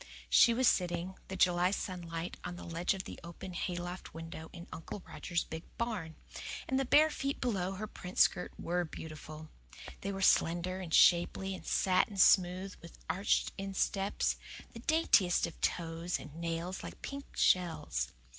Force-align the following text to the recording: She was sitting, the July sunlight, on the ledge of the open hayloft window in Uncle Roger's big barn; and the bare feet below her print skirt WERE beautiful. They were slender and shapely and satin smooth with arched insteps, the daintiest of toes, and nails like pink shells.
She 0.31 0.51
was 0.51 0.67
sitting, 0.67 1.13
the 1.27 1.35
July 1.35 1.69
sunlight, 1.69 2.35
on 2.43 2.55
the 2.55 2.63
ledge 2.63 2.95
of 2.95 3.03
the 3.03 3.19
open 3.23 3.53
hayloft 3.53 4.15
window 4.15 4.49
in 4.51 4.65
Uncle 4.73 5.03
Roger's 5.07 5.43
big 5.43 5.61
barn; 5.77 6.15
and 6.67 6.79
the 6.79 6.85
bare 6.85 7.11
feet 7.11 7.39
below 7.39 7.73
her 7.73 7.85
print 7.85 8.17
skirt 8.17 8.51
WERE 8.57 8.83
beautiful. 8.85 9.51
They 10.01 10.11
were 10.11 10.23
slender 10.23 10.79
and 10.79 10.91
shapely 10.91 11.53
and 11.53 11.67
satin 11.67 12.17
smooth 12.17 12.73
with 12.81 12.97
arched 13.11 13.51
insteps, 13.59 14.37
the 14.73 14.79
daintiest 14.79 15.45
of 15.45 15.61
toes, 15.61 16.17
and 16.17 16.33
nails 16.33 16.81
like 16.81 17.03
pink 17.03 17.37
shells. 17.37 18.11